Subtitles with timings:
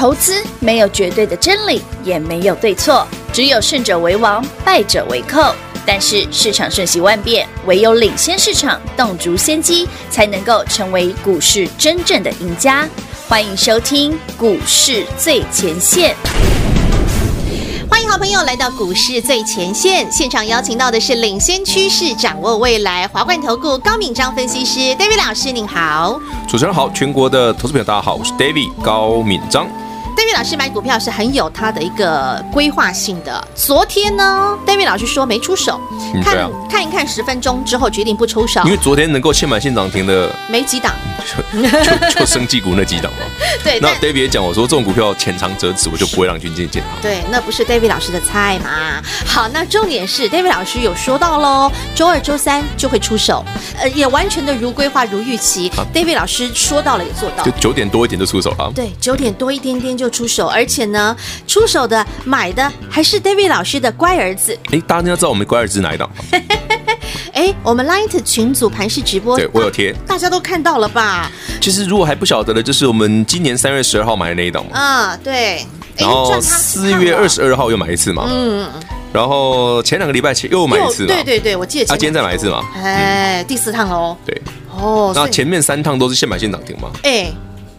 [0.00, 5.54] 投资没有绝对的真理，也没有对错，只有胜者为王，败者为寇。
[5.84, 12.88] 但是市场瞬息万变，唯有领先市场，洞烛先机，才能够成为股市真正的赢家。
[13.28, 16.16] 欢迎收听股市最前线。
[17.90, 26.18] 欢迎好朋友来到股市最前线，现场邀请到的是领先趋势、掌握未来华冠投顾高敏章分析师 David 老师，您好。
[26.48, 29.68] 主持人好，全国的投资朋友大家好，我是 David 高敏章。
[30.20, 33.42] David 老师买股票是很有他的一个规划性的。
[33.54, 35.80] 昨天呢，David 老师说没出手，
[36.14, 40.92] 嗯、看、啊、看一看十分钟之后决定不出手，因为昨天能够现买现涨停的没几档，
[41.54, 43.20] 就就就生技股那几档嘛。
[43.64, 46.92] 对，那 David 也讲我说这种股票浅尝辄止，我就不会让军舰建仓。
[47.00, 49.02] 对，那不是 David 老师的菜嘛。
[49.24, 53.42] 好，那重点是 David 老师有说到喽，周二、周三就会出手，
[53.78, 55.70] 呃，也完全的如规划、如预期。
[55.70, 58.70] 啊、David 老师说到了，也做到，就九点多一点就出手了。
[58.74, 64.58] 对，九点多一点点就出手，而且呢，出手的买的还是 David 老师的乖儿子。
[64.72, 66.10] 哎，大家要知道我们乖儿子哪一档？
[67.32, 71.30] 哎，我们 Light 群组盘式直播，对我有贴，大家都看到了吧？
[71.60, 74.78] 其实如果还不晓得的，就是我们今年三月十二号买的那一档嘛。
[74.78, 75.64] 啊，对。
[75.96, 78.26] 然后四月二十二号又买一次嘛。
[78.28, 78.68] 嗯。
[79.12, 81.14] 然后前两个礼拜前又买一次嘛。
[81.14, 81.86] 对对对，我记得。
[81.86, 82.64] 他今天再买一次嘛？
[82.74, 84.16] 哎，第四趟喽。
[84.24, 84.40] 对。
[84.70, 85.12] 哦。
[85.14, 86.90] 那前面三趟都是现买现涨停嘛？
[87.02, 87.30] 哎。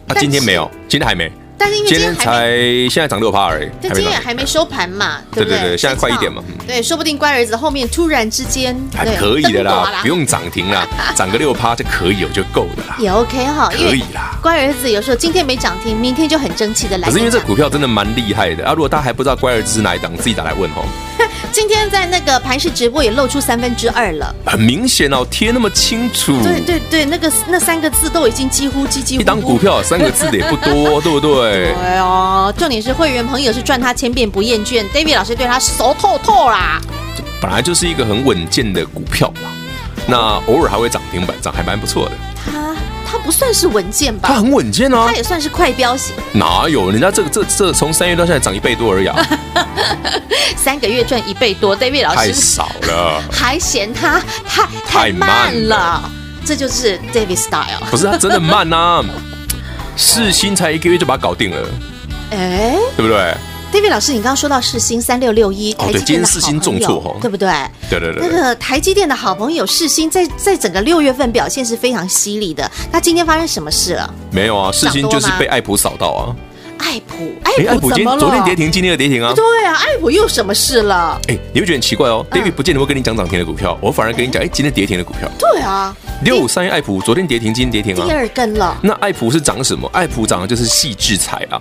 [0.08, 1.30] 啊，今天没有，今天还没。
[1.62, 2.50] 但是因为今天才
[2.90, 5.58] 现在涨六趴而已，但今天也还没收盘嘛，对不对？
[5.58, 6.42] 对对对，现在快一点嘛。
[6.66, 12.96] 对，说不定乖儿子后面突然之间还可以的啦，不用涨停啦， 涨个六趴就可以了，就够的啦。
[12.98, 14.36] 也 OK 哈，可以啦。
[14.42, 17.06] 乖儿子有时候今天没涨停，明天就很争气的来。
[17.06, 18.72] 可是因为这股票真的蛮厉害的啊！
[18.72, 20.82] 如果大家还不知道乖儿子是哪一档，自己打来问哈。
[21.50, 26.42] 今天在那个盘式直播也露出三分之二了，很明显哦，贴那么清楚。
[26.42, 29.22] 对对对，那个那三个字都已经几乎几几乎。
[29.22, 31.74] 一档股票三个字的也不多， 对不对？
[31.74, 36.80] 对哦，重点是会员朋友是赚他千遍不厌倦，David 老师对他熟透透啦。
[37.40, 39.50] 本来就是一个很稳健的股票嘛，
[40.06, 42.12] 那偶尔还会涨停板，涨还蛮不错的。
[43.24, 44.28] 不算是稳健吧？
[44.28, 46.14] 它很稳健啊，它也算是快标型。
[46.32, 46.90] 哪有？
[46.90, 49.26] 人家这个这这从三月到现在涨一倍多而已啊！
[50.56, 56.10] 三个月赚一倍多，David 老师太少了，还嫌它太太慢了。
[56.44, 57.80] 这就是 David style。
[57.90, 59.04] 不是他真的慢呐，
[59.96, 61.68] 四星才一个月就把它搞定了，
[62.30, 63.34] 哎，对不对
[63.72, 67.50] ？David 老师，你刚刚说到世星三六六一，台积电的好朋友，哦、对，今天世芯重挫哦，对不对？
[67.88, 72.70] 对对对，那个台积电的好朋友世星，在在整个六月份表现是非常犀利的。
[72.92, 74.14] 那今天发生什么事了？
[74.30, 76.36] 没有啊，世星就是被爱普扫到啊。
[76.78, 78.04] 爱普，爱普怎？
[78.18, 79.32] 昨天跌停，今天又跌停啊。
[79.34, 81.18] 对啊，爱普又什么事了？
[81.28, 82.26] 哎，你会觉得很奇怪哦。
[82.30, 85.30] David 不见得会跟你讲涨停的股票，我反而跟你讲，哎，今天跌停的股票。
[85.38, 88.04] 对啊，六五三一爱普，昨天跌停，今天跌停啊。
[88.04, 88.76] 第二根了。
[88.82, 89.88] 那爱普是涨什么？
[89.92, 91.60] 爱普涨的就是细制裁啊。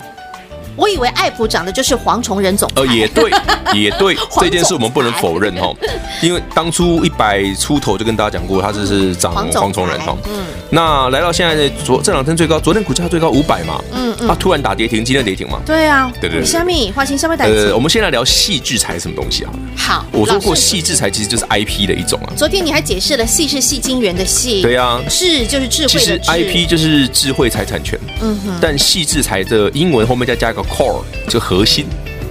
[0.75, 3.31] 我以为爱普涨的就是蝗虫人总，呃，也对，
[3.73, 5.73] 也对，这件事我们不能否认 哈，
[6.21, 19.51] 因为当初一百出头就跟大家讲过，他这是涨蝗虫人哈，嗯，那来到现在的昨这两天最高，昨天股价最高五百嘛，嗯嗯，他突然打跌停，今天跌停嘛，对啊，对对对，虾米花心虾米打呃，我们先来聊细制裁什么东西啊？
[19.75, 31.39] 好，我说过细制裁其实就是 IP 的一种啊，昨天你还解释了细是细晶圆的细，对啊，智就是智慧，其实 IP 就是智慧财产权，嗯哼，但细制裁的英文后面再加一个 core 就。
[31.41, 31.85] 核心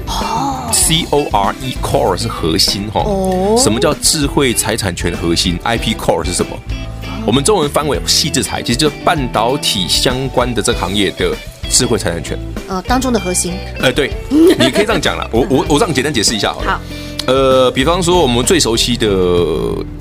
[0.07, 3.03] 哦，C O R E Core 是核心哈。
[3.05, 6.57] 哦，什么叫智慧财产权核心？I P Core 是什么？
[7.27, 11.37] 我们中文翻为矽智财，其实就是半导体相关的这个行业的
[11.69, 12.39] 智慧财产权。
[12.69, 13.53] 呃，当中的核心。
[13.81, 15.29] 呃，对，你可以这样讲了。
[15.35, 16.73] 我我我这样简单解释一下好了。
[16.73, 16.81] 好。
[17.27, 19.07] 呃，比方说我们最熟悉的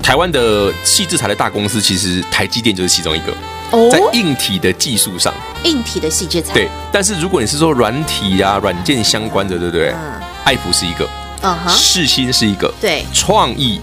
[0.02, 3.32] 台湾的矽智财的大公司，其实台积电就是其中一个。
[3.90, 5.32] 在硬体的技术上，
[5.64, 6.54] 硬体的细节才。
[6.54, 9.90] 对，但是如果你是说软体啊、软件相关的，对不对？
[9.90, 11.08] 嗯，爱普是一个，
[11.42, 13.80] 嗯哼，世新是一个，对，创意。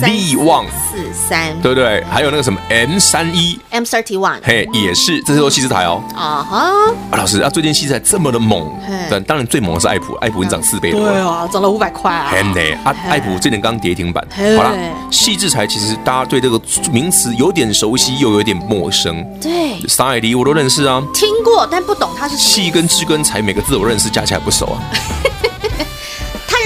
[0.00, 2.02] 力旺四三，对不对？
[2.10, 6.02] 还有那个什么 M 三一，M thirty one，嘿，也是，这是都矽智财哦。
[6.14, 8.70] 啊哈，老师啊，最近矽智财这么的猛，
[9.10, 12.30] 但当然最猛的是爱普，爱普已经涨四倍多了，对啊，涨了五百块啊。
[12.32, 14.26] 嘿呢，啊，爱普最近刚跌停板。
[14.56, 14.74] 好了，
[15.10, 16.60] 矽智财其实大家对这个
[16.90, 19.24] 名词有点熟悉，又有点陌生。
[19.40, 24.80] 对，三海迪我都认识啊，听过但不懂它是细跟智跟财每个字我认识，加起来不熟啊。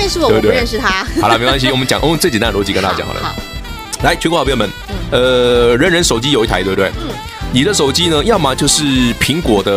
[0.06, 1.04] 认识我，我不认识他。
[1.20, 3.34] 好了，没关系，我们讲 我用最简单的逻辑跟大家讲好了。
[4.02, 4.70] 来，全国好朋友们，
[5.10, 6.92] 呃，人人手机有一台，对不对？
[7.52, 9.72] 你的手机呢，要么就是苹果的，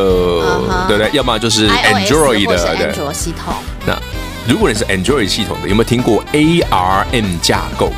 [0.88, 1.10] 对不对？
[1.14, 3.54] 要么就是 Android 的，安卓系统。
[3.88, 3.98] 那
[4.48, 7.92] 如果你是 Android 系统的，有没有听过 ARM 架构？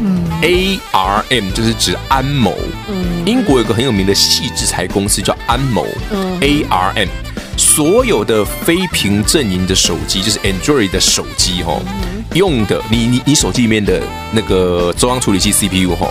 [0.00, 2.56] 嗯，ARM 就是指安谋。
[2.88, 5.86] 嗯，英国有个很有名的细制裁公司叫安谋。
[6.10, 7.08] 嗯，ARM。
[7.58, 11.76] 所有的非屏阵营的手机，就是 Android 的手机哈，
[12.34, 14.00] 用的你你你手机里面的
[14.32, 16.08] 那个中央处理器 CPU 哈，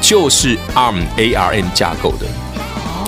[0.00, 2.26] 就是 ARM ARM 架构的，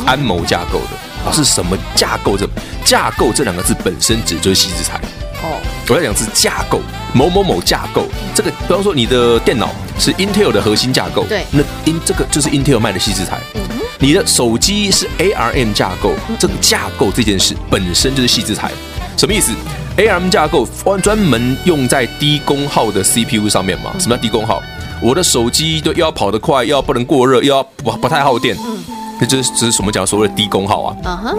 [0.07, 2.37] 安谋架构的，是什么架构？
[2.37, 2.49] 这
[2.85, 4.99] 架构这两个字本身指就是矽智财。
[5.45, 6.81] 哦，我要讲是架构，
[7.13, 8.07] 某某某架构。
[8.35, 9.69] 这个，比方说你的电脑
[9.99, 13.41] 是 Intel 的核心架构，对，那 In 这个就是 Intel 卖的矽智财。
[13.55, 13.72] 嗯哼，
[14.03, 18.73] 你的手机是 ARM 架构，这个架构这件事本身就是矽智财。
[19.17, 19.53] 什么意思
[19.97, 23.93] ？ARM 架构专专门用在低功耗的 CPU 上面嘛？
[24.01, 24.61] 什么叫低功耗？
[25.01, 28.57] 我的手机都要跑得快，又要不能过热，又要不不太耗电。
[28.67, 28.83] 嗯，
[29.21, 30.97] 那这是这是什么讲所谓的低功耗啊？
[31.05, 31.39] 嗯哼，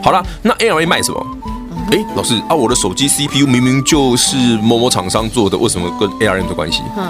[0.00, 1.26] 好了，那 ARM 卖什么？
[1.90, 6.80] 哎，老师啊，我的手机 CPU 明明就是某某厂商做的，为什么跟 ARM 的关系？
[6.96, 7.08] 嗯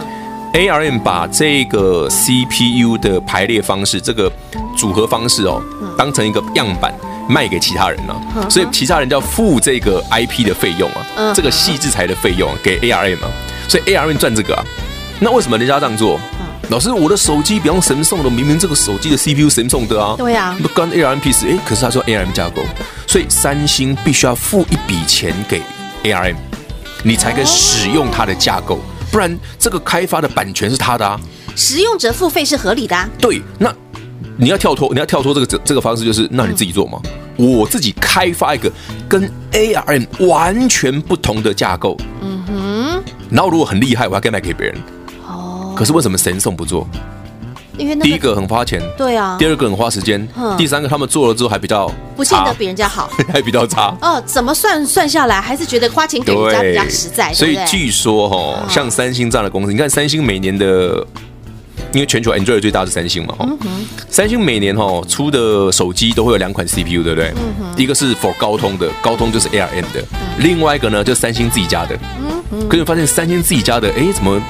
[0.55, 4.31] ，ARM 把这个 CPU 的排列方式，这个
[4.77, 5.62] 组合方式哦，
[5.97, 6.93] 当成一个样板
[7.29, 13.29] 卖给其他人了，啊，所以其他人就要付这个 IP 的费用啊，这个矽智财的费用给 ARM 啊，
[13.69, 14.65] 所以 ARM 赚这个啊。
[15.21, 16.19] 那为什么人家这样做？
[16.71, 21.47] 老师，我的手机比方神送的，明明这个手机的 CPU 神送的啊，对呀，不关 ARM 屁事。
[21.49, 22.62] 哎，可是他说 ARM 架构。
[23.06, 25.62] 所以三星必须要付一笔钱给
[26.05, 26.37] ARM，
[27.03, 28.79] 你才可以使用它的架构，
[29.11, 31.21] 不然这个开发的版权是他的啊。
[31.57, 33.09] 使用者付费是合理的啊。
[33.19, 33.75] 对，那
[34.37, 37.01] 你要跳脱，你要跳脱这个这这个方式，就是那你自己做嘛。
[37.37, 38.71] 我自己开发一个
[39.09, 43.05] 跟 ARM 完全不同的架构，嗯哼。
[43.31, 44.77] 然后如果很厉害，我还可以卖给别人。
[45.27, 45.75] 哦。
[45.77, 46.89] 可是为什么神送不做？
[47.79, 49.37] 因为那个、第一个很花钱，对啊。
[49.39, 53.97] 第二个很花时间，嗯、第三个他们做了之后还比较不见得比人家好， 还比较差。
[54.03, 57.33] 哦，怎么算算下来，还是觉得花钱给人家比较实在。
[57.33, 61.07] 所以据说哈，像三星这样的公司，你看三星每年的，
[61.93, 63.87] 因为全球 Android 最大是三星嘛，哈、嗯。
[64.11, 67.29] 三星每年哈出的手机都会有两款 CPU，对不对？
[67.37, 67.75] 嗯哼。
[67.77, 70.01] 一个是 for 高通的，高通就是 ARM 的。
[70.13, 71.97] 嗯、另外一个呢，就是三星自己家的。
[72.21, 72.69] 嗯哼。
[72.69, 74.41] 可是发现三星自己家的，哎，怎么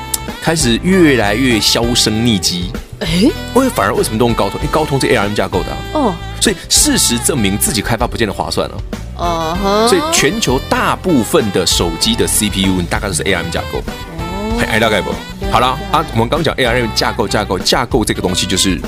[0.42, 2.70] 开始越来越销声匿迹？
[3.00, 4.60] 哎，为反而为什么都用高通？
[4.60, 8.82] 因为高通是 ARM 架构的哦，所以事实证明自己开发不见得划算了。
[9.16, 13.78] 哦，所以全球大部分的手机的 CPU 你大概都是 ARM 架构。
[14.18, 15.12] 哦，哎，大概不？
[15.50, 18.80] 好了啊，我们刚讲 ARM 架构，架构，架构这个东西就是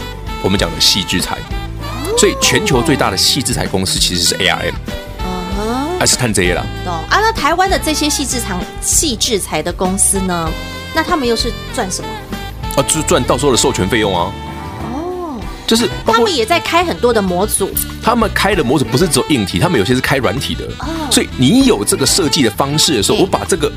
[0.42, 1.38] 我们讲的细制材。
[2.18, 4.74] 所以全球最大的细制材公司其实是 ARM。
[5.24, 6.66] 嗯，还是碳这些了。
[6.84, 7.20] 懂啊？
[7.20, 10.50] 那台湾的这些细制材、细制材的公司呢？
[10.94, 12.08] 那他们又是赚什么？
[12.76, 14.32] 啊，就赚到时候的授权费用啊！
[14.92, 17.70] 哦，就是他们也在开很多的模组，
[18.02, 20.64] 他们开的模组不是只有硬体，他们有些是开软体的。
[20.78, 23.70] 哦，所以你有这个设计的方式的时候，我把这个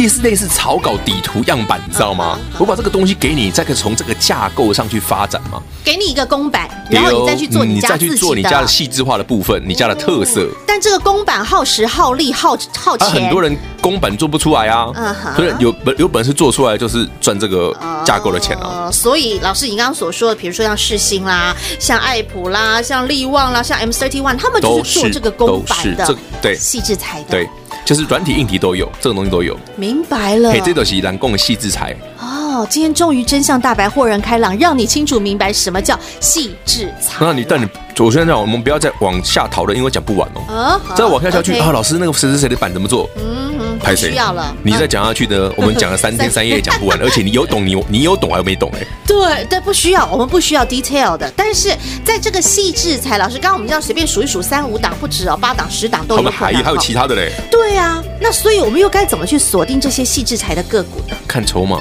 [0.00, 2.38] 类似类似草稿底图样板，你知道吗？
[2.58, 5.60] 我把这个东西给你，再可以从这个架构上去发展嘛。
[5.84, 10.48] 给你一个公版，然后你再去做你家自己的，你再去做你家的细致化的部分，你家的特色。
[10.66, 14.90] 但这个公版耗时耗力耗耗钱，很多人公版做不出来啊。
[14.94, 18.90] 嗯哼，所以有本有本事做出来，就是赚这个架构的钱啊。
[18.90, 27.48] 所以老师，你刚刚所说的，比如说像世新啦，像爱普啦，像力旺啦，像 m 四二 t one 他们就是做这个公版的，对，矽智财的，对，
[27.84, 29.56] 就是软体硬体都有，这种东西都有。
[29.76, 31.94] 明白了，嘿，这都是蓝贡的细制裁。
[32.20, 37.16] 哦，今天终于真相大白，豁然开朗，让你清楚明白什么叫细致裁。
[37.20, 37.66] 那你但你，
[37.98, 40.54] 我现在讲，我们不要再往下讨论，因为讲不完哦。
[40.54, 43.08] 啊，再往下下去啊，老师那个谁谁谁的板怎么做？
[43.16, 44.10] 嗯嗯，拍谁？
[44.10, 44.54] 需要了。
[44.62, 48.86] 你再讲下去呢，我们讲了三天 三夜也讲不完，而且你有懂，你你有懂还有没懂哎？
[49.06, 51.32] 对对，不需要，我们不需要 detail 的。
[51.34, 56.18] 但是在这个细致才，老师刚刚我们这样随便数一数，三五档不止哦，八档十档都有。
[56.18, 57.32] 我们还还有其他的嘞。
[57.50, 61.16] 对啊，那所以我们又该怎么去锁定这些细致才的个股呢？
[61.26, 61.80] 看筹码。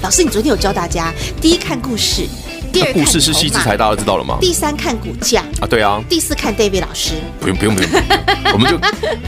[0.00, 2.26] 老师，你昨天有教大家，第一看故事，
[2.72, 4.38] 第二故事是矽智财，大家知道了吗？
[4.40, 5.42] 第三看股价。
[5.60, 6.02] 啊，对啊。
[6.08, 7.90] 第四看 David 老师，不用不用不用，
[8.52, 8.78] 我们就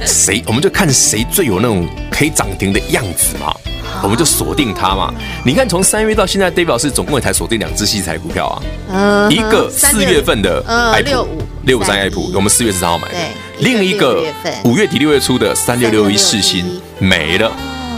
[0.06, 3.54] 谁，我们就看谁最有那种可以涨停的样子嘛，
[4.02, 5.12] 我们就锁定它嘛。
[5.44, 11.26] 你看从三月到现在，David 老师总共也才锁定两只矽智财股票啊，嗯，一个四月份的爱普
[11.64, 13.18] 六五三爱普，我们四月十三号买的，
[13.58, 14.24] 另一个
[14.64, 17.50] 五月底六月初的三六六一世新没了。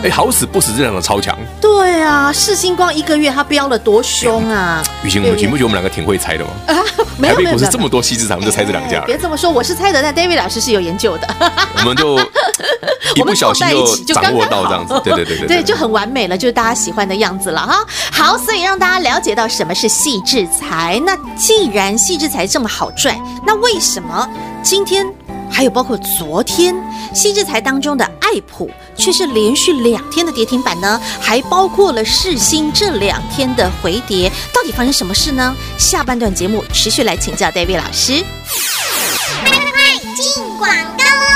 [0.05, 1.39] 哎，好死不死，这两个超强。
[1.61, 4.83] 对啊，世星光一个月它飙了多凶啊！
[5.05, 6.51] 雨晴，我们你不觉得我们两个挺会猜的吗？
[6.67, 6.75] 啊，
[7.17, 9.01] 没有没有，不是这么多矽智财，我们就猜这两家。
[9.07, 11.29] 别这么说，我是猜的，但 David 老师是有研究的。
[11.79, 12.19] 我们就
[13.15, 13.67] 一不小心
[14.05, 17.85] 就掌握到这样子，对对对对，对，就很完美了，就是大家喜欢的样子了哈。
[18.11, 21.01] 好，所以让大家了解到什么是细制财。
[21.07, 23.17] 那既然细制财这么好赚，
[23.47, 24.29] 那为什么
[24.63, 25.07] 今天？
[25.53, 26.75] 还有包括昨天
[27.15, 31.01] 新智财当中的爱普，却是连续两天的跌停板呢？
[31.21, 35.55] 还包括了世新这两天的回跌，到底发生什么事呢？
[35.79, 38.25] 下半段节目持续来请教戴维老师。
[39.45, 41.32] 快快快进广告喽！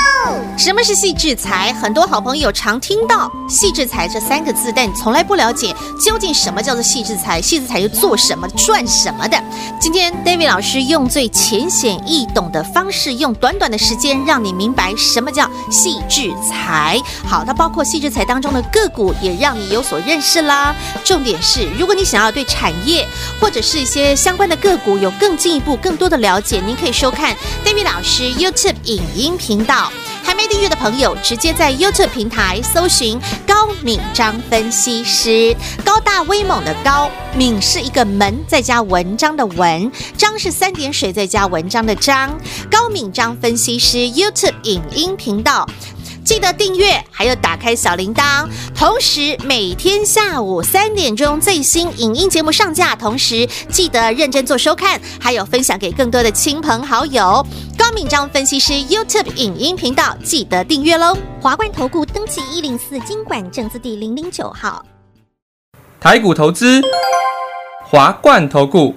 [0.67, 1.73] 什么是细制财？
[1.75, 5.73] 很多好朋友常听到“细制财”这三个字，但从来不了解
[6.05, 9.41] 究竟什么叫做细制财，细制材又做什么、赚什么的。
[9.81, 17.01] 今天 David 老师用最浅显易懂的方式，用短短的时间让你明白什么叫细制财。
[17.25, 20.75] 好，它包括细制财当中的个股，也让你有所认识啦。
[21.05, 23.07] 重点是，如果你想要对产业
[23.41, 29.93] 或者是一些相关的个股有更进一步、更多的了解，您可以收看 David 老师 YouTube 影音频道。
[30.25, 35.55] 还没订阅的朋友，直接在 YouTube 平台搜寻高敏章分析师。
[35.85, 42.35] 高大威猛的高，敏是一个门再加文章的文，章是三点水再加文章的章。
[42.71, 45.69] 高敏章分析师 YouTube 影音频道。
[46.27, 48.49] 记得订阅，还有打开小铃铛。
[48.75, 57.47] 同时，每天下午三点钟最新影音节目上架，同时记得认真做收看，还有分享给更多的亲朋好友。
[57.79, 61.17] 高敏章分析师 YouTube 影音频道，记得订阅喽。
[61.41, 64.85] 华冠投顾登记一零四金管证字第零零九号。
[66.01, 66.83] 台股投资，
[67.85, 68.97] 华冠投顾。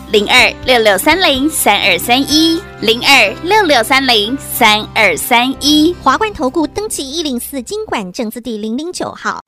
[0.11, 9.39] 零二六六三零三二三一，零二六六三零三二三一，华冠投顾登记一零四金管证字第零零九号，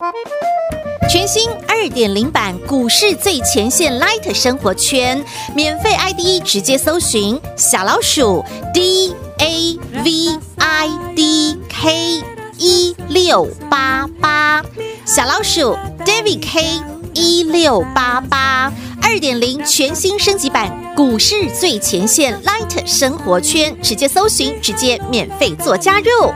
[1.10, 5.22] 全新二点零版股市最前线 Light 生活圈，
[5.54, 8.42] 免费 ID 直接搜寻小老鼠
[8.74, 12.24] D A V I D K
[12.58, 14.64] 一六八八，
[15.06, 16.82] 小老鼠 David K
[17.14, 18.72] 一六八八。
[19.06, 26.34] 二点零全新升级版股市最前线 Light 生活圈，直接搜寻，直接免费做加入。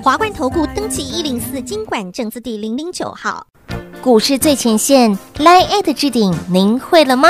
[0.00, 3.44] 华冠投顾登记一零四经管证字第零零九号。
[4.00, 7.28] 股市最前线 Light 置顶，您会了吗？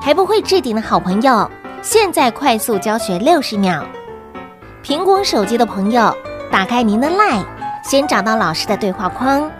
[0.00, 1.48] 还不会置顶的好朋友，
[1.82, 3.84] 现在快速教学六十秒。
[4.82, 6.16] 苹果手机的朋友，
[6.50, 7.44] 打开您的 Light，
[7.84, 9.50] 先找到老师的对话框，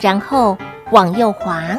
[0.00, 0.56] 然后
[0.90, 1.78] 往右滑。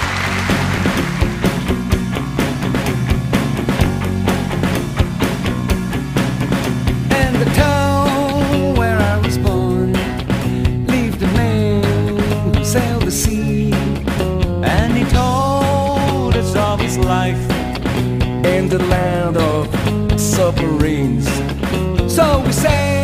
[18.61, 19.67] in the land of
[20.19, 21.27] submarines.
[22.13, 23.00] So we say.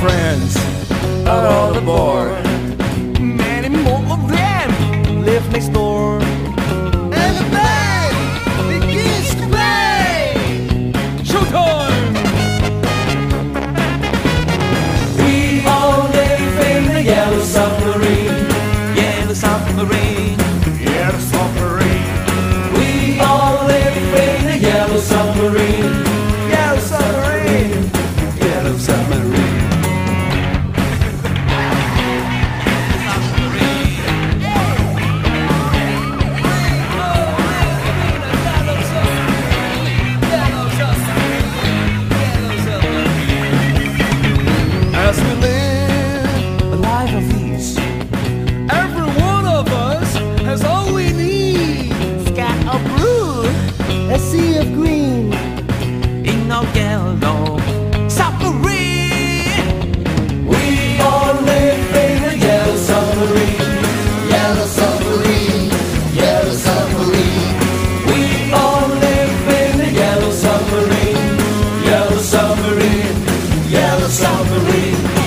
[0.00, 0.56] friends
[1.26, 2.44] are all aboard.
[3.20, 6.20] Many more of them live next door.
[7.20, 8.16] And the band
[8.68, 10.92] begins to play.
[11.30, 12.14] Showtime!
[15.18, 18.46] We all live in the yellow submarine.
[18.96, 20.38] Yellow submarine.
[20.80, 21.77] Yellow submarine.
[74.58, 75.17] glory.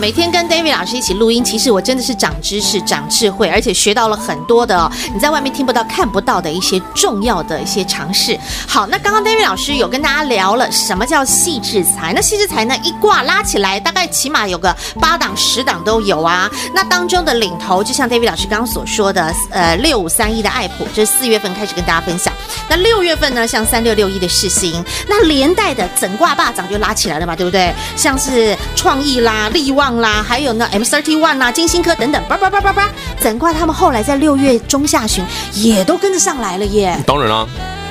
[0.00, 8.38] 每天跟 David 老师一起录音，其实我真的是长知识、长智慧，而且学到了很多的哦，你在外面听不到、看不到的一些重要的一些常识。
[8.66, 16.50] 好，那刚刚 David 老师有跟大家聊了什么叫细致财，那细致财呢一挂拉起来，大概起码有个八档、十档都有啊。
[16.74, 22.32] 那当中的领头，就像 David 老师刚刚所说的，呃，六五三一的爱普，这是四月份开始跟大家分享。
[22.70, 27.70] 那六月份呢，像三六六一的世新，那连带的整挂霸涨就拉起来了嘛，对不对？
[27.96, 36.96] 像是创意啦、力旺啦，还有呢 M thirty one 啦、金星科等等，叭叭叭叭叭，整挂他们后来在六月中下旬也都跟着上来了耶。
[37.06, 37.46] 当然啦、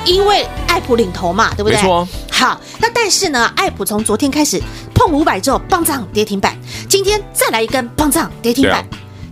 [0.06, 1.76] 因为爱普领头嘛，对不对？
[1.76, 2.08] 没错啊。
[2.32, 4.62] 好，那但是呢，爱普从昨天开始
[4.94, 6.56] 碰五百之后，棒涨跌停板，
[6.88, 8.86] 今天再来一根棒涨跌停板，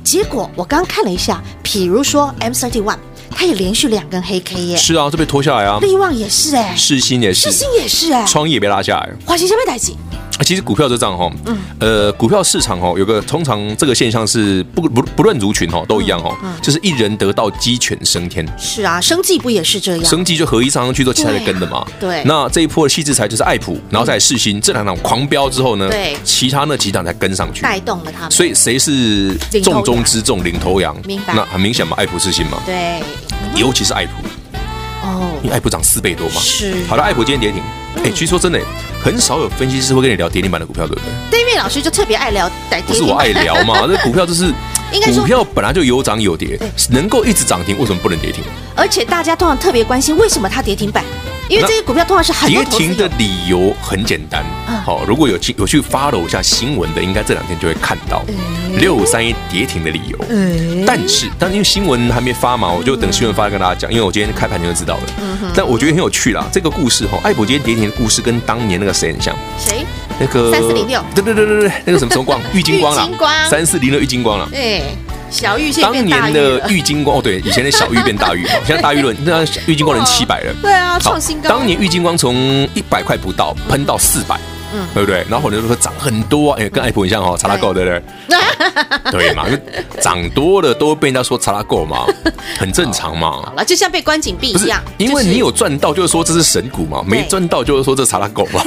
[0.04, 2.98] 结果我刚刚看了一下，比如说 M thirty one，
[3.32, 7.50] 它也连续两根黑 K 耶，是啊，这被拖下来啊，力旺也是哎，世新也是。
[7.50, 9.10] 世，新也是哎，创意也被拉下来。
[9.26, 9.96] 华兴下面代几？
[10.38, 11.32] 啊其实股票就这样哈，
[11.80, 20.06] 呃，股票市场哈有个通常这个现象是不不不论族群哈都一样哈，就是一人得道鸡犬升天，是啊，生计不也是这样？
[20.06, 21.86] 生计就合一上上去之后，其他的跟的嘛。
[22.00, 27.64] 对啊对那这一波的细制裁就是爱普，然后再来世新，这两档狂飙之后呢，对其他那几档才跟上去。
[27.64, 30.96] 带动了他们，所以谁是重中之重、领头羊？
[31.06, 33.02] 明白那很明显嘛，爱普世新嘛，对
[33.56, 34.12] 尤其是爱普，
[35.08, 36.42] 哦因为爱普涨四倍多嘛。
[36.42, 37.62] 是好了，爱普今天跌停。
[38.04, 38.60] 哎，其实说真的，
[39.04, 44.54] 很少有分析师会跟你聊跌停板的股票，对不对？，David 老师就特别爱聊带不是我爱聊嘛， 这股票就是
[44.94, 46.60] 应该说股票本来就有涨有跌，
[46.92, 48.44] 能够一直涨停，为什么不能跌停？
[48.76, 51.04] 而且大家通常特别关心为什么它跌停板，
[51.50, 58.22] 因为这些股票通常是跌停的理由很简单，嗯好，如果有去有去 follow 一下新闻的，应该这两天就会看到
[58.80, 60.18] 六五三一跌停的理由。
[60.86, 65.04] 但是，但因为新闻还没发嘛，我就等新闻发来跟大家讲，因为我今天开盘就知道了。
[65.56, 69.36] 但我觉得很有趣啦，这个故事哈，艾普今天跌停的故事跟当年那个谁很像？
[69.58, 69.86] 谁？
[70.20, 74.48] 那个三四零六对对对对对，那个什么什么光， 玉金光啦玉金光，三四零六玉金光啦。
[74.52, 74.84] 对，
[75.30, 80.54] 小玉现在当年的了玉金光哦，对，以前的小玉变大玉嘛， 现在大玉轮，那玉金光人七百了。
[80.62, 81.50] 对啊，好创新高。
[81.50, 82.36] 当年玉金光从
[82.74, 84.40] 一百块不到喷到四百，
[84.74, 85.26] 嗯对不对？
[85.30, 88.02] 然后很多人说涨很多啊，哎，跟爱普很像哦，查拉够对不对？
[89.12, 89.62] 对嘛，因为
[90.02, 92.06] 涨多了都会被人家说查拉够嘛，
[92.58, 93.54] 很正常嘛好。
[93.54, 98.62] 了，就像被关禁闭一样，，因为你有赚到，就是说这是神股嘛；没赚到，就是说这是查拉够嘛。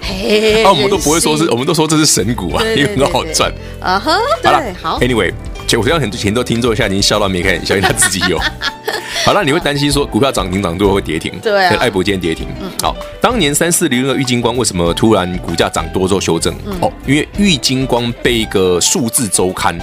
[0.00, 3.50] 嘿，啊，我们都不会说是，我们都说这是神股啊，因为很好赚。
[3.80, 4.62] 啊哈，好了
[5.00, 5.32] ，，Anyway，
[5.78, 8.38] 我相信很多前多听众现在已经笑到没开眼笑，因为他自己有。
[9.24, 11.32] 好了，你会担心说股票涨停涨多会跌停？
[11.42, 12.46] 对啊爱博今天跌停。
[12.60, 16.54] 嗯好，当年三四零的玉金光为什么突然股价涨多之后修正？
[16.80, 19.78] 哦，因为玉金光被一个数字周刊。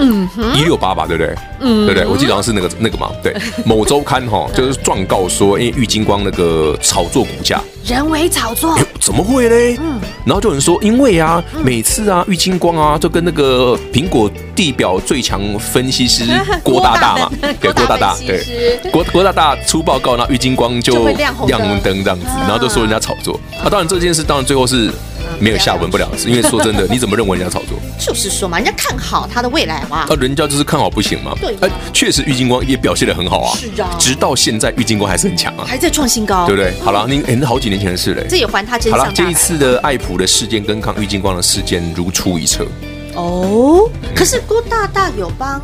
[0.00, 1.34] 嗯，一六八吧，对不对？
[1.60, 2.06] 嗯，对不对？
[2.08, 8.72] 我记得好像是那个那个嘛，对， 某周刊哈，就是状告说，因为玉金光那个炒作股价，人为炒作。
[8.74, 9.76] 哎，怎么会嘞？
[9.80, 16.24] 嗯，然后就有人说，因为啊，每次啊，玉金光啊，就跟那个苹果地表最强分析师
[16.64, 21.46] 郭大大嘛，对，郭大大，对，郭郭大大出报告，那玉金光就亮红
[21.82, 21.90] 灯。
[22.02, 23.38] 这样子，然后就说人家炒作。
[23.62, 23.68] 啊。
[23.68, 24.90] 当然这件事，当然最后是
[25.40, 27.78] 没有下文不了因为说真的，你怎么认为人家炒作？
[27.98, 30.06] 就是说嘛，人家看好他的未来嘛。
[30.08, 31.32] 啊，人家就是看好不行嘛。
[31.40, 33.56] 对呀哎，确实郁金光也表现的很好啊。
[33.56, 36.72] 是啊直到现在郁金光还是很强啊，还在创新高，对不对？
[36.84, 38.26] 好了，您哎，那好几年前的事嘞。
[38.28, 39.24] 这也还他真好了，相大白。
[39.24, 42.66] 这一次的爱普的事件跟抗郁金光的事件如出一辙。
[43.14, 45.60] 哦，可是郭大大有帮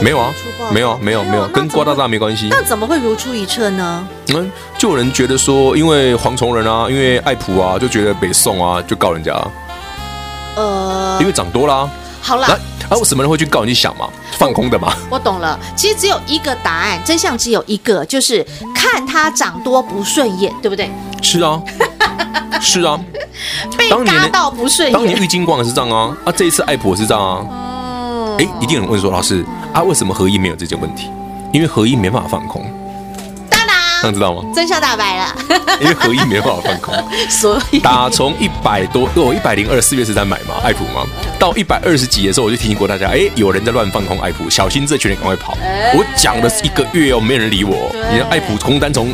[0.00, 0.32] 没有啊
[0.72, 4.06] 没有啊没有没有跟瓜大大没关系那怎么会如出一辙呢？
[4.34, 9.32] 嗯，就有人觉得说，因为黄崇仁啊，因为爱普啊，就觉得北宋啊，就告人家，
[10.56, 11.88] 呃因，为涨多啦。
[12.20, 12.48] 好啦
[12.90, 13.64] 那，啊，什么人会去告？
[13.64, 14.92] 你去想嘛，放空的嘛。
[15.08, 15.58] 我懂了。
[15.76, 20.90] 其实只有一个答案，真相只有一个，就是看他涨多不顺眼，对不对？
[21.22, 21.62] 是啊，
[22.60, 22.98] 是啊。
[23.76, 25.22] 被嘎到不顺眼当年眼。
[25.22, 27.46] 玉金光也是这样啊，啊，这一次爱普也是这样啊。
[28.36, 31.10] 哦哎，一定有人问说，老师啊，为什么合一没有这件问题？
[31.52, 32.62] 因为合一没办法放空，
[33.48, 34.42] 当然，这样知道吗？
[34.54, 35.34] 真相大白了。
[35.80, 36.94] 因为合一没办法放空。
[37.30, 41.06] 所以打从一百多，我一百零二四月十三买嘛，爱普嘛，
[41.38, 45.56] 到一百二十几的时候，我就提醒过大家，哎，有人在乱放空爱普，小心这群人赶快跑。
[45.94, 47.90] 我讲了一个月哦，没人理我。
[48.12, 49.12] 你看爱普空单从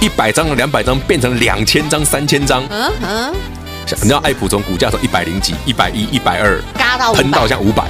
[0.00, 3.34] 一百张、两百张变成两千张、三千张，嗯嗯，
[4.00, 7.84] 你知道爱普从股价从一百零几、一百一、一百二，嘎到喷到像五百，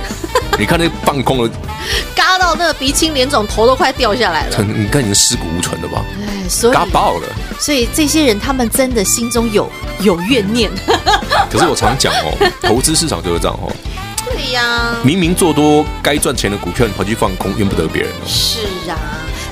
[0.59, 1.51] 你看那放空了，
[2.15, 4.63] 嘎到那个鼻青脸肿，头都快掉下来了。
[4.63, 6.05] 你看你尸骨无存了吧？
[6.27, 7.29] 哎，所以嘎爆了。
[7.59, 10.71] 所以这些人他们真的心中有有怨念。
[11.51, 13.73] 可是我常讲哦， 投资市场就是这样哦。
[14.25, 18.25] 对呀，明明做多该赚钱的股票，你跑去放空，怨不得别人哦。
[18.27, 18.97] 是啊，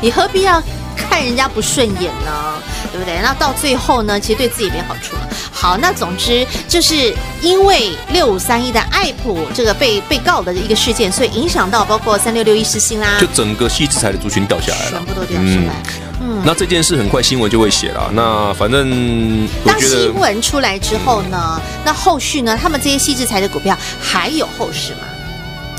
[0.00, 0.62] 你何必要
[0.96, 2.62] 看人家不顺眼呢？
[2.90, 3.18] 对不对？
[3.22, 5.14] 那到最后呢，其实对自己没好处。
[5.50, 15.82] 好，那总之就是因为六五三一的爱普这个被被告的一个事件，所以影响到包括三六六一四星啦，就整个矽智财的族群掉下来了，全部都掉下来。
[16.20, 18.10] 嗯，那这件事很快新闻就会写了。
[18.12, 25.00] 那反正当新闻出来之后呢，那后续呢，他们这些矽智财的股票还有后市吗？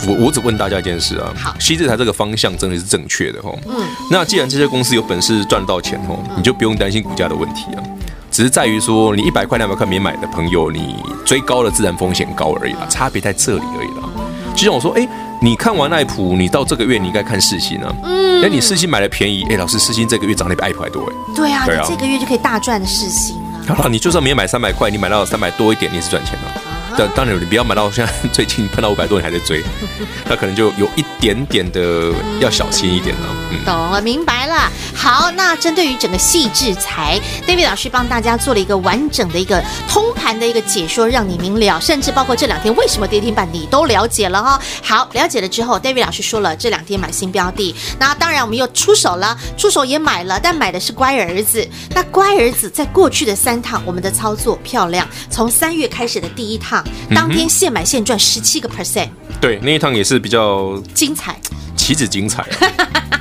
[0.08, 3.58] 我我只问大家一件事啊，好，西智台这个方向真的是正确的哦。
[3.68, 7.84] 嗯，那既然这些公司有本事赚到钱哦，你就不用担心股价的问题啊。
[8.32, 14.10] 只是在于说，你一百块两百块没买的朋友，你追高了自然风险高而已啦，差别在这里而已啦。
[14.56, 15.08] 就像我说，哎，
[15.39, 17.96] 你看完爱普，你到这个月你应该看世新啊。
[18.04, 21.13] 嗯，哎，你世新买的便宜，哎，老师世新这个月涨得比爱普还多哎。
[21.36, 23.62] 对啊，对啊，这个月就可以大赚的世芯啊。
[23.68, 26.62] 好了，你就算没买三百块，你买到三百多一点，你也是赚钱的。
[26.98, 29.64] 但当然，你不要买到现在最近碰到五百多，你还在追，
[30.28, 33.28] 那可能就有一点点的要小心一点了。
[33.52, 34.72] 嗯，懂了，明白了。
[34.96, 44.62] 好，那针对于整个矽智财，David 老师帮大家做了一个完整的一个通盘的一个解说，让你明了，甚至包括这两天为什么跌停板，你都了解了哈。
[44.82, 51.68] 好，了解了之后，David 老师说了这两天买新标的，那当然我们又出手了，出手也买了，但买的是乖儿子。
[51.90, 56.83] 那乖儿子在过去的三趟，我们的操作漂亮，从三月开始的第一趟。
[57.13, 61.36] 当天现买现赚十七个 percent，对，那一趟也是比较精彩，
[61.76, 62.46] 岂止精彩。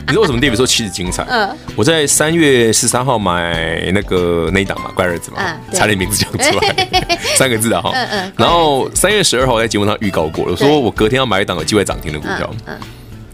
[0.05, 1.25] 你知道为什么 David 说岂止精彩？
[1.29, 5.39] 嗯，我在三月十三号买那个那一档嘛，乖儿子嘛，
[5.73, 6.89] 差点名字讲出来，
[7.37, 7.91] 三个字的哈。
[7.95, 8.33] 嗯嗯。
[8.37, 12.55] 然后三月十二号在节目上预告过了，说我隔天要买一档有机会涨停的股票。
[12.67, 12.77] 嗯。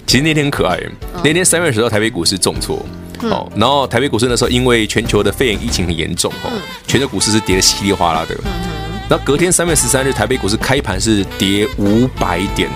[0.07, 0.79] 其实那天很可爱，
[1.25, 2.87] 那天三月十号台北股市重挫，
[3.23, 6.51] 哦，然后台北股市那时候因为全球的肺炎疫情很严重，哦，
[6.87, 8.35] 全球股市是跌得稀里哗啦的。
[9.11, 12.69] 那隔天三月十三日，台北股市开盘是跌五百点，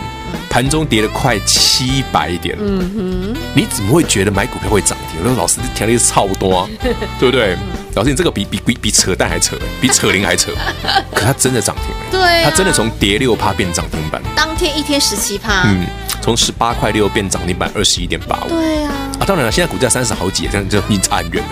[0.48, 2.56] 盘中跌了快七百点。
[2.58, 5.20] 嗯哼，你怎么会觉得买股票会涨停？
[5.22, 6.68] 那老师听的是超多啊，
[7.20, 7.54] 对不对？
[7.94, 10.52] 老师，你这个比比比比扯淡还扯，比扯铃还扯。
[11.14, 14.22] 可它真的涨停了，对，它真的从跌六趴变涨停板。
[14.34, 15.84] 当天一天十七趴，嗯，
[16.22, 18.48] 从十八块六变涨停板二十一点八五。
[18.48, 21.50] 对啊，啊，当然了，现在股价三十好几，这样就已经差很远了。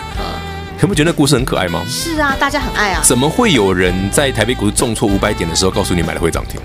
[0.80, 1.84] 可不觉得那故事很可爱吗？
[1.86, 3.02] 是啊，大家很爱啊。
[3.04, 6.58] 怎么会有人在台北股市重挫五百点的时候，告诉你买了会涨停？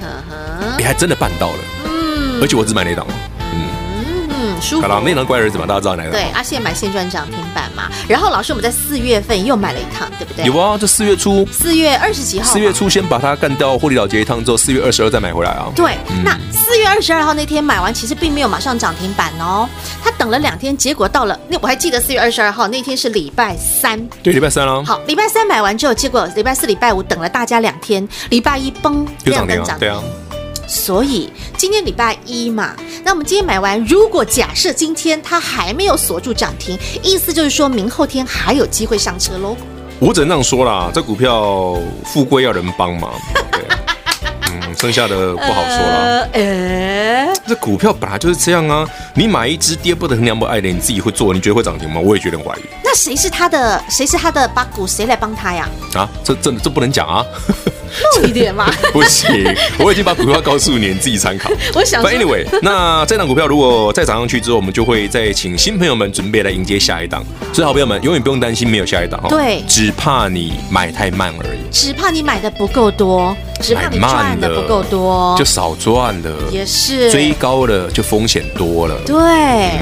[0.78, 1.60] 你还真的办到了。
[1.84, 3.06] 嗯，而且我只买那档。
[4.62, 4.82] 舒服。
[4.82, 6.12] 好了，那能怪儿子嘛，大家知道哪个？
[6.12, 7.90] 对，阿现买现赚涨停板嘛。
[8.08, 10.46] 然后老师，我们在四月份又买了一趟，对不对？
[10.46, 12.46] 有啊，就四月初，四月二十几号。
[12.52, 15.68] 四月初先把它干掉，获利了结一趟之后，四月二十二再买回来啊。
[15.76, 19.68] 对，那四月二十二号那天买完，其实并没有马上涨停板哦，
[20.04, 24.84] 他等了两天，结果到了那我还记得四月二十二号那天是礼拜三，对，礼拜三了。
[24.84, 30.02] 好，礼拜三买完之后，结果礼拜四、礼拜五等了大家两天，礼拜一崩，亮灯涨停，对啊。
[30.68, 39.56] 所以今天礼拜一嘛，那我们今天买完，如果假设今天它还没有锁住涨停，意思就是说明后天还有机会上车喽。
[40.00, 43.14] 我只能这样说啦，这股票富贵要人帮忙，
[44.52, 46.30] 嗯，剩下的不好说了。
[46.34, 52.02] 呃，欸、这股票本来就是这样啊，你买一只跌不得娘不爱的，你自己会做，你觉得会涨停吗？
[52.02, 52.62] 我也觉得怀疑。
[52.84, 53.82] 那谁是他的？
[53.90, 54.86] 谁是他的八股？
[54.86, 55.70] 谁来帮他呀？
[55.94, 57.24] 啊，这这这不能讲啊。
[58.22, 58.66] 露一点嘛？
[58.92, 59.30] 不行，
[59.80, 61.50] 我已经把股票告诉你，你自己参考。
[61.74, 67.24] 我想，But anyway，那这档股票如果再涨上去之后，我们就会再请新朋友们准备来迎接下一档。
[67.54, 69.30] 所以，好朋友们永远不用担心没有下一档哈。
[69.30, 71.60] 对，只怕你买太慢而已。
[71.72, 76.32] 只怕你买的不够多，只怕你赚的不够多，就少赚了。
[76.52, 78.96] 也是追高了就风险多了。
[79.06, 79.16] 对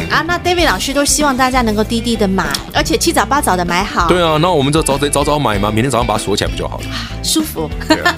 [0.09, 4.07] 啊，那 David 老师都希望大家能够低低的买，而且七早八早的买好。
[4.07, 6.83] 对啊，那我们就早早早早买嘛，明天早上把它锁起来不就好了？
[7.23, 7.69] 舒服。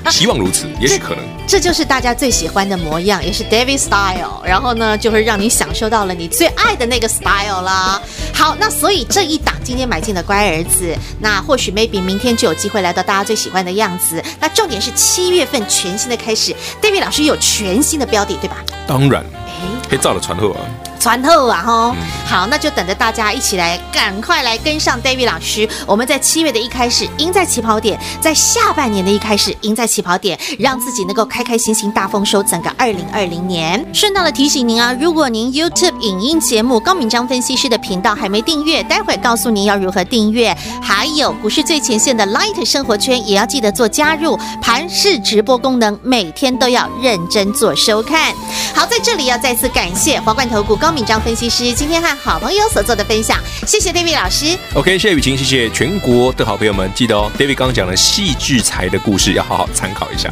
[0.10, 4.42] 希望如此，也许可能这，这就是大家最喜欢的模样，也是 David Style。
[4.46, 8.02] 然后呢，就会让你享受到了你最爱的那个 Style 啦。
[8.34, 14.24] 好，那所以这一档今天买进的乖儿子，那或许 maybe 明天就有机会来到大家最喜欢的样子。
[14.40, 18.58] 那重点是七月份全新的开始，David 老师有全新的标的，对吧？
[18.88, 19.52] 当然，哎，
[19.90, 20.62] 可以照着传后啊。
[21.00, 25.68] 传透啊吼，好，那就等着大家一起来，赶快来跟上 David 老师。
[25.86, 33.86] 我们在七月的一开始赢在起跑点，在下半年的一开始赢在起跑点，让自己能够开开心心大丰收整个二零二零年。
[33.94, 40.56] 顺道的提醒您啊，如果您 YouTube 影音节目高敏章分析师的频道还没订阅，待会告诉您要如何订阅。
[40.82, 48.34] 还有股市最前线的 Light 生活圈也要记得做加入，盘式直播功能每天都要认真做收看。
[48.74, 50.96] 好，在这里要再次感谢华冠投顾高。
[50.96, 54.58] 敏章分析师今天和好朋友所做的分享，谢谢 David 老师。
[54.76, 60.32] OK，谢谢雨晴，谢谢全国的好朋友们，记得哦，David 刚刚讲的细致财的故事要好好参考一下。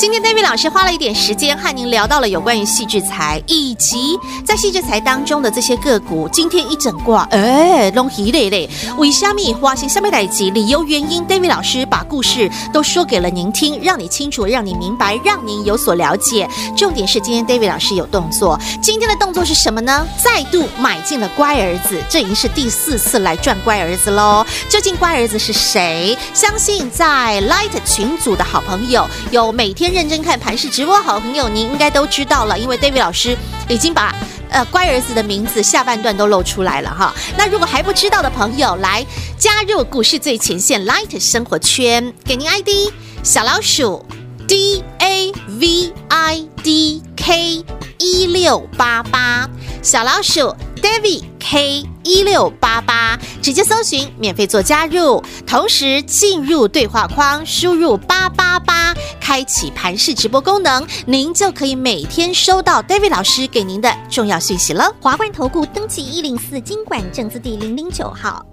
[0.00, 6.26] 今天 David 老师花了一点时间和您聊到了有关于细致财，以及在细致财当中的这些个股。
[6.32, 16.48] 今天一整挂，哎，拢一类类，为虾米花心虾米代志，理由原因，David 老师把故事都说给了您听，让你清楚，让你明白，让您有所了解。
[16.74, 20.06] 重点是今天 David 老师有动作，今天的动作是什么呢？
[20.24, 24.46] 再度买进了乖儿子，这已经是第四次来赚乖儿子喽。
[24.66, 26.16] 究竟乖儿子是谁？
[26.32, 29.89] 相信在 Light 群组的好朋友有每天。
[29.92, 33.36] 认真看盘势直播，好朋友，您应该都知道了，因为 David 老师
[33.68, 34.14] 已经把
[34.48, 37.14] 呃乖儿子的名字下半段都露出来了哈。
[37.36, 39.04] 那如果还不知道的朋友，来
[39.38, 44.04] 加入股市最前线 Light 生活圈，给您 ID 小老鼠
[44.46, 47.64] D A V I D K
[47.98, 49.48] 一六八八，
[49.82, 51.84] 小老鼠 David K。
[52.02, 64.92] 一六八八，直接搜寻免费做加入，同时进入对话框，输入八八八，开启盘式直播功能，您就可以每天收到 David 老师给您的重要讯息了。
[65.00, 68.44] 华冠投顾登记一零四经管证字第零零九号，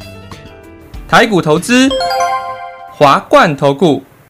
[1.08, 1.90] 台股投资，
[2.92, 4.04] 华冠投顾。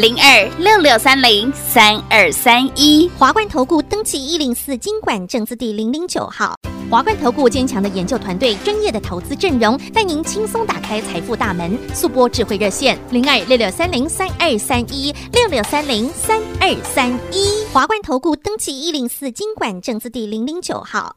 [0.00, 6.54] 零二六六三零三二三一，华冠投顾登记一零四金管证字第零零九号。
[6.90, 11.78] 华冠投顾坚强的研究团队，专业的投资阵容，带您轻松打开财富大门。
[11.92, 17.62] 速拨智慧热线零二六六三零三二三一六六三零三二三一。
[17.70, 21.14] 华冠投顾登记一零四金管证字第零零九号。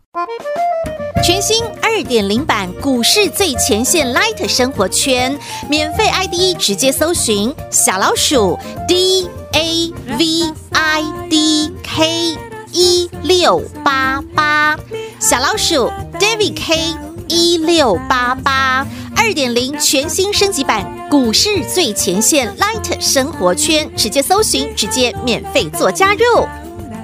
[1.26, 12.38] 全新二点零版股市最前线 Light 生活圈，免费 ID 直接搜寻小老鼠 D A V I D K
[12.72, 14.78] 一六八八，
[15.20, 16.96] 小老鼠 David K
[17.28, 26.20] 一六八八二点零全新升级版股市最前线 Light 生活圈，直接搜寻，直接免费做加入。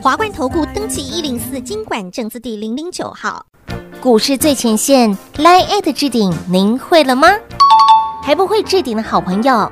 [0.01, 3.45] 华冠投顾登记一零四金管证字第零零九号，
[4.01, 7.29] 股市最前线 Line@ 置顶，您会了吗？
[8.23, 9.71] 还不会置顶的好朋友，